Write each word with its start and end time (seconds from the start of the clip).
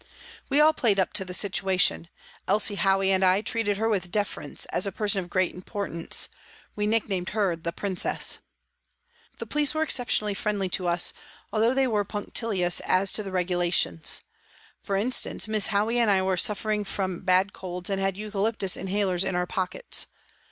We 0.49 0.59
all 0.59 0.73
played 0.73 0.99
up 0.99 1.13
to 1.13 1.23
the 1.23 1.31
situation; 1.35 2.07
Elsie 2.47 2.77
Howey 2.77 3.09
and 3.11 3.23
I 3.23 3.41
treated 3.41 3.77
her 3.77 3.87
with 3.87 4.09
deference, 4.09 4.65
as 4.73 4.87
a 4.87 4.91
person 4.91 5.23
of 5.23 5.29
great 5.29 5.53
importance; 5.53 6.27
we 6.75 6.87
nicknamed 6.87 7.29
her" 7.37 7.55
the 7.55 7.71
Princess." 7.71 8.39
The 9.37 9.45
police 9.45 9.75
were 9.75 9.83
exceptionally 9.83 10.33
friendly 10.33 10.69
to 10.69 10.87
us, 10.87 11.13
although 11.53 11.75
they 11.75 11.85
were 11.85 12.03
punctilious 12.03 12.79
as 12.79 13.11
to 13.11 13.21
the 13.21 13.31
regulations. 13.31 14.21
For 14.81 14.95
instance, 14.95 15.47
Miss 15.47 15.67
Howey 15.67 15.97
and 15.99 16.09
I 16.09 16.23
were 16.23 16.35
suffering 16.35 16.83
from 16.83 17.19
bad 17.21 17.53
colds 17.53 17.87
and 17.91 18.01
had 18.01 18.17
eucalyptus 18.17 18.75
inhalers 18.75 19.23
in 19.23 19.35
our 19.35 19.45
pockets. 19.45 20.07